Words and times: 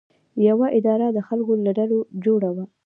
یوه 0.47 0.67
اداره 0.79 1.07
د 1.13 1.19
خلکو 1.27 1.53
له 1.65 1.71
ډلو 1.79 1.99
جوړه 2.25 2.49
وي. 2.55 2.65